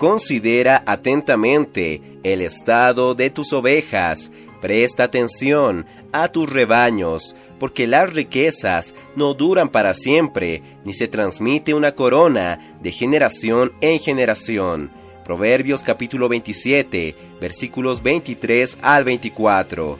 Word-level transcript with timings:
Considera 0.00 0.82
atentamente 0.86 2.00
el 2.22 2.40
estado 2.40 3.14
de 3.14 3.28
tus 3.28 3.52
ovejas, 3.52 4.30
presta 4.62 5.04
atención 5.04 5.84
a 6.10 6.28
tus 6.28 6.50
rebaños, 6.50 7.36
porque 7.58 7.86
las 7.86 8.10
riquezas 8.10 8.94
no 9.14 9.34
duran 9.34 9.68
para 9.68 9.92
siempre, 9.92 10.62
ni 10.86 10.94
se 10.94 11.06
transmite 11.06 11.74
una 11.74 11.92
corona 11.92 12.78
de 12.80 12.92
generación 12.92 13.72
en 13.82 14.00
generación. 14.00 14.90
Proverbios 15.22 15.82
capítulo 15.82 16.30
27, 16.30 17.14
versículos 17.38 18.02
23 18.02 18.78
al 18.80 19.04
24. 19.04 19.98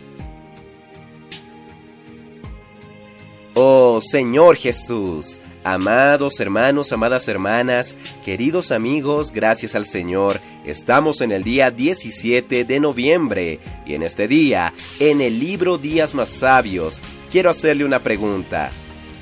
Oh 3.53 4.01
Señor 4.01 4.57
Jesús, 4.57 5.41
Amados 5.63 6.41
hermanos, 6.41 6.91
amadas 6.91 7.29
hermanas, 7.29 7.95
queridos 8.25 8.73
amigos, 8.73 9.31
gracias 9.31 9.75
al 9.75 9.85
Señor, 9.85 10.41
estamos 10.65 11.21
en 11.21 11.33
el 11.33 11.45
día 11.45 11.71
17 11.71 12.65
de 12.65 12.81
noviembre 12.81 13.61
y 13.85 13.93
en 13.93 14.03
este 14.03 14.27
día, 14.27 14.73
en 15.01 15.21
el 15.21 15.39
libro 15.39 15.77
Días 15.77 16.15
más 16.15 16.31
Sabios, 16.31 17.03
quiero 17.31 17.51
hacerle 17.51 17.85
una 17.85 18.03
pregunta. 18.03 18.71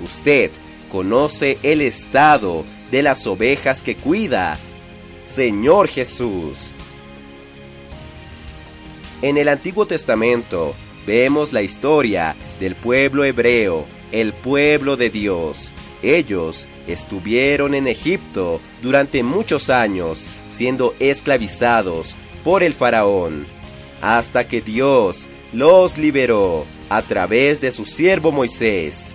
¿Usted 0.00 0.52
conoce 0.92 1.58
el 1.64 1.80
estado 1.80 2.64
de 2.92 3.02
las 3.02 3.26
ovejas 3.26 3.82
que 3.82 3.96
cuida? 3.96 4.58
Señor 5.24 5.88
Jesús. 5.88 6.72
En 9.22 9.38
el 9.38 9.48
Antiguo 9.48 9.88
Testamento 9.88 10.72
vemos 11.04 11.52
la 11.52 11.62
historia 11.62 12.36
del 12.60 12.76
pueblo 12.76 13.24
hebreo, 13.24 13.86
el 14.12 14.32
pueblo 14.32 14.96
de 14.96 15.10
Dios 15.10 15.72
ellos 16.02 16.68
estuvieron 16.86 17.74
en 17.74 17.88
Egipto 17.88 18.60
durante 18.82 19.22
muchos 19.22 19.70
años 19.70 20.26
siendo 20.50 20.94
esclavizados 20.98 22.16
por 22.44 22.62
el 22.62 22.72
faraón, 22.72 23.46
hasta 24.00 24.46
que 24.46 24.60
Dios 24.60 25.28
los 25.52 25.98
liberó 25.98 26.66
a 26.88 27.02
través 27.02 27.60
de 27.60 27.72
su 27.72 27.84
siervo 27.84 28.32
Moisés. 28.32 29.10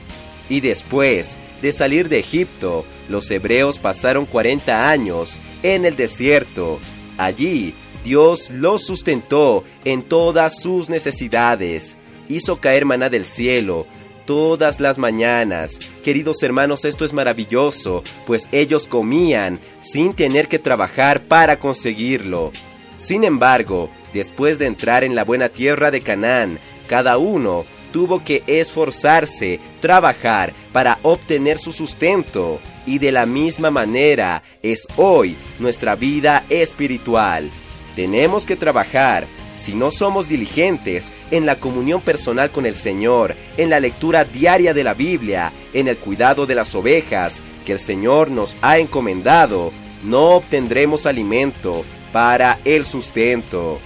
Y 0.49 0.59
después 0.59 1.37
de 1.61 1.71
salir 1.71 2.09
de 2.09 2.19
Egipto, 2.19 2.85
los 3.07 3.29
hebreos 3.31 3.79
pasaron 3.79 4.25
40 4.25 4.89
años 4.89 5.39
en 5.63 5.85
el 5.85 5.95
desierto. 5.95 6.79
Allí 7.17 7.73
Dios 8.03 8.49
los 8.49 8.85
sustentó 8.85 9.63
en 9.85 10.03
todas 10.03 10.61
sus 10.61 10.89
necesidades, 10.89 11.97
hizo 12.27 12.59
caer 12.59 12.85
maná 12.85 13.09
del 13.09 13.25
cielo, 13.25 13.87
todas 14.25 14.79
las 14.79 14.97
mañanas. 14.97 15.79
Queridos 16.03 16.41
hermanos, 16.43 16.85
esto 16.85 17.05
es 17.05 17.13
maravilloso, 17.13 18.03
pues 18.25 18.49
ellos 18.51 18.87
comían 18.87 19.59
sin 19.79 20.13
tener 20.13 20.47
que 20.47 20.59
trabajar 20.59 21.23
para 21.23 21.59
conseguirlo. 21.59 22.51
Sin 22.97 23.23
embargo, 23.23 23.89
después 24.13 24.59
de 24.59 24.67
entrar 24.67 25.03
en 25.03 25.15
la 25.15 25.23
buena 25.23 25.49
tierra 25.49 25.91
de 25.91 26.01
Canaán, 26.01 26.59
cada 26.87 27.17
uno 27.17 27.65
tuvo 27.91 28.23
que 28.23 28.43
esforzarse, 28.47 29.59
trabajar 29.79 30.53
para 30.73 30.99
obtener 31.03 31.57
su 31.57 31.71
sustento. 31.71 32.59
Y 32.85 32.99
de 32.99 33.13
la 33.13 33.25
misma 33.25 33.71
manera 33.71 34.43
es 34.61 34.85
hoy 34.97 35.37
nuestra 35.59 35.95
vida 35.95 36.43
espiritual. 36.49 37.49
Tenemos 37.95 38.45
que 38.45 38.57
trabajar 38.57 39.25
si 39.55 39.75
no 39.75 39.91
somos 39.91 40.27
diligentes 40.27 41.11
en 41.31 41.45
la 41.45 41.57
comunión 41.57 42.01
personal 42.01 42.51
con 42.51 42.65
el 42.65 42.75
Señor, 42.75 43.35
en 43.57 43.69
la 43.69 43.79
lectura 43.79 44.25
diaria 44.25 44.73
de 44.73 44.83
la 44.83 44.93
Biblia, 44.93 45.51
en 45.73 45.87
el 45.87 45.97
cuidado 45.97 46.45
de 46.45 46.55
las 46.55 46.73
ovejas 46.75 47.41
que 47.65 47.73
el 47.73 47.79
Señor 47.79 48.31
nos 48.31 48.57
ha 48.61 48.79
encomendado, 48.79 49.71
no 50.03 50.31
obtendremos 50.31 51.05
alimento 51.05 51.85
para 52.11 52.59
el 52.65 52.85
sustento. 52.85 53.79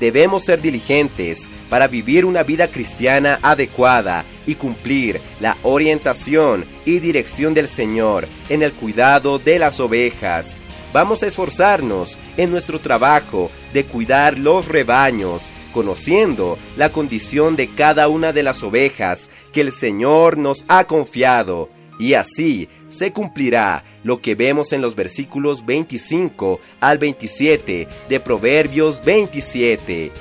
Debemos 0.00 0.44
ser 0.44 0.62
diligentes 0.62 1.48
para 1.68 1.88
vivir 1.88 2.24
una 2.24 2.44
vida 2.44 2.68
cristiana 2.68 3.40
adecuada 3.42 4.24
y 4.46 4.54
cumplir 4.54 5.20
la 5.40 5.56
orientación 5.64 6.64
y 6.86 7.00
dirección 7.00 7.52
del 7.52 7.66
Señor 7.66 8.28
en 8.48 8.62
el 8.62 8.72
cuidado 8.72 9.40
de 9.40 9.58
las 9.58 9.80
ovejas 9.80 10.56
Vamos 10.92 11.22
a 11.22 11.26
esforzarnos 11.26 12.16
en 12.38 12.50
nuestro 12.50 12.80
trabajo 12.80 13.50
de 13.74 13.84
cuidar 13.84 14.38
los 14.38 14.68
rebaños, 14.68 15.50
conociendo 15.72 16.58
la 16.76 16.90
condición 16.90 17.56
de 17.56 17.68
cada 17.68 18.08
una 18.08 18.32
de 18.32 18.42
las 18.42 18.62
ovejas 18.62 19.30
que 19.52 19.60
el 19.60 19.72
Señor 19.72 20.38
nos 20.38 20.64
ha 20.68 20.84
confiado. 20.84 21.68
Y 22.00 22.14
así 22.14 22.68
se 22.88 23.12
cumplirá 23.12 23.84
lo 24.02 24.22
que 24.22 24.34
vemos 24.34 24.72
en 24.72 24.80
los 24.80 24.94
versículos 24.94 25.66
25 25.66 26.60
al 26.80 26.96
27 26.96 27.88
de 28.08 28.20
Proverbios 28.20 29.04
27. 29.04 30.12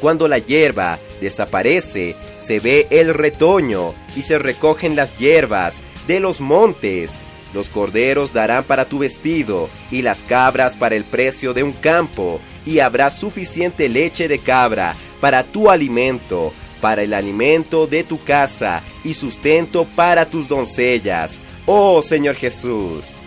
Cuando 0.00 0.28
la 0.28 0.38
hierba 0.38 0.98
desaparece, 1.20 2.16
se 2.38 2.58
ve 2.58 2.86
el 2.88 3.12
retoño 3.12 3.92
y 4.16 4.22
se 4.22 4.38
recogen 4.38 4.96
las 4.96 5.18
hierbas 5.18 5.82
de 6.06 6.20
los 6.20 6.40
montes. 6.40 7.20
Los 7.52 7.68
corderos 7.68 8.32
darán 8.32 8.64
para 8.64 8.84
tu 8.84 8.98
vestido, 8.98 9.68
y 9.90 10.02
las 10.02 10.22
cabras 10.22 10.76
para 10.76 10.94
el 10.94 11.04
precio 11.04 11.52
de 11.54 11.62
un 11.62 11.72
campo, 11.72 12.40
y 12.64 12.78
habrá 12.78 13.10
suficiente 13.10 13.88
leche 13.88 14.28
de 14.28 14.38
cabra 14.38 14.94
para 15.20 15.42
tu 15.42 15.70
alimento, 15.70 16.52
para 16.80 17.02
el 17.02 17.12
alimento 17.12 17.86
de 17.86 18.04
tu 18.04 18.22
casa, 18.22 18.82
y 19.04 19.14
sustento 19.14 19.84
para 19.96 20.26
tus 20.26 20.48
doncellas. 20.48 21.40
Oh 21.66 22.02
Señor 22.02 22.36
Jesús. 22.36 23.22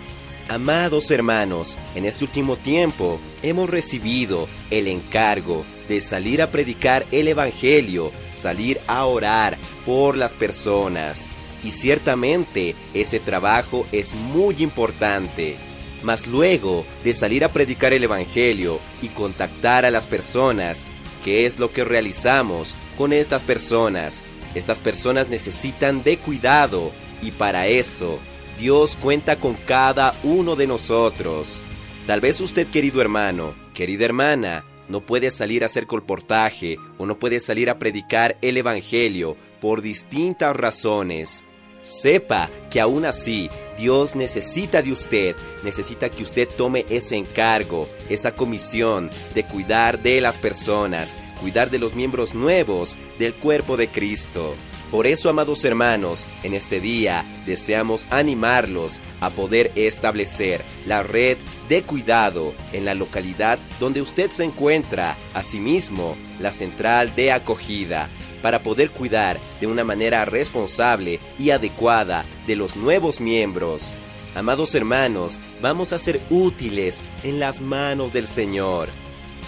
Amados 0.50 1.10
hermanos, 1.10 1.78
en 1.96 2.06
este 2.06 2.26
último 2.26 2.58
tiempo 2.58 3.20
hemos 3.42 3.70
recibido 3.70 4.48
el 4.70 4.88
encargo 4.88 5.64
de 5.88 6.02
salir 6.02 6.42
a 6.42 6.52
predicar 6.52 7.06
el 7.12 7.30
Evangelio, 7.30 8.12
salir 8.38 8.80
a 8.88 9.06
orar 9.06 9.58
por 9.86 10.18
las 10.18 10.34
personas. 10.34 11.30
Y 11.64 11.72
ciertamente 11.72 12.76
ese 12.94 13.20
trabajo 13.20 13.88
es 13.92 14.14
muy 14.14 14.62
importante. 14.62 15.56
Mas 16.04 16.28
luego 16.28 16.86
de 17.04 17.14
salir 17.14 17.46
a 17.46 17.50
predicar 17.50 17.94
el 17.94 18.04
Evangelio 18.04 18.80
y 19.02 19.08
contactar 19.08 19.86
a 19.86 19.92
las 19.92 20.06
personas, 20.06 20.88
¿qué 21.24 21.46
es 21.46 21.60
lo 21.60 21.72
que 21.72 21.86
realizamos 21.86 22.76
con 22.98 23.14
estas 23.14 23.44
personas? 23.44 24.26
Estas 24.54 24.82
personas 24.82 25.30
necesitan 25.30 26.04
de 26.04 26.18
cuidado 26.18 26.92
y 27.22 27.32
para 27.32 27.68
eso 27.68 28.20
Dios 28.60 28.98
cuenta 29.02 29.38
con 29.38 29.54
cada 29.54 30.14
uno 30.24 30.56
de 30.56 30.68
nosotros. 30.68 31.64
Tal 32.06 32.20
vez 32.20 32.42
usted, 32.42 32.68
querido 32.68 33.02
hermano, 33.02 33.56
querida 33.74 34.06
hermana, 34.06 34.66
no 34.90 35.00
puede 35.00 35.32
salir 35.32 35.64
a 35.64 35.68
hacer 35.68 35.88
colportaje 35.88 36.78
o 36.98 37.06
no 37.06 37.18
puede 37.18 37.40
salir 37.40 37.70
a 37.70 37.80
predicar 37.80 38.38
el 38.42 38.58
Evangelio 38.58 39.38
por 39.62 39.82
distintas 39.82 40.56
razones. 40.56 41.46
Sepa 41.84 42.50
que 42.72 42.80
aún 42.80 43.06
así 43.06 43.50
Dios 43.78 44.16
necesita 44.16 44.82
de 44.82 44.94
usted, 44.94 45.36
necesita 45.64 46.10
que 46.10 46.24
usted 46.24 46.48
tome 46.48 46.86
ese 46.90 47.18
encargo, 47.18 47.90
esa 48.10 48.34
comisión 48.34 49.12
de 49.36 49.44
cuidar 49.46 50.02
de 50.02 50.22
las 50.22 50.38
personas, 50.38 51.18
cuidar 51.42 51.70
de 51.70 51.80
los 51.80 51.94
miembros 51.94 52.36
nuevos 52.36 52.98
del 53.20 53.34
cuerpo 53.34 53.76
de 53.76 53.90
Cristo. 53.90 54.56
Por 54.92 55.08
eso, 55.08 55.28
amados 55.28 55.66
hermanos, 55.66 56.28
en 56.44 56.54
este 56.54 56.80
día 56.80 57.26
deseamos 57.46 58.08
animarlos 58.12 59.02
a 59.22 59.32
poder 59.32 59.72
establecer 59.76 60.62
la 60.86 61.02
red 61.02 61.38
de 61.68 61.82
cuidado 61.82 62.54
en 62.74 62.86
la 62.86 62.94
localidad 62.94 63.58
donde 63.80 64.02
usted 64.02 64.30
se 64.30 64.44
encuentra, 64.44 65.18
asimismo 65.34 66.16
la 66.40 66.52
central 66.52 67.16
de 67.16 67.32
acogida 67.32 68.08
para 68.44 68.62
poder 68.62 68.92
cuidar 68.92 69.40
de 69.60 69.68
una 69.68 69.84
manera 69.84 70.26
responsable 70.26 71.20
y 71.40 71.50
adecuada 71.50 72.26
de 72.46 72.58
los 72.58 72.76
nuevos 72.76 73.22
miembros. 73.22 73.96
Amados 74.36 74.76
hermanos, 74.76 75.40
vamos 75.62 75.94
a 75.94 75.98
ser 75.98 76.20
útiles 76.30 77.04
en 77.24 77.40
las 77.40 77.62
manos 77.62 78.12
del 78.12 78.28
Señor, 78.28 78.90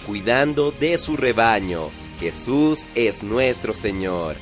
cuidando 0.07 0.71
de 0.71 0.97
su 0.97 1.17
rebaño. 1.17 1.89
Jesús 2.21 2.87
es 2.95 3.21
nuestro 3.21 3.73
Señor. 3.73 4.37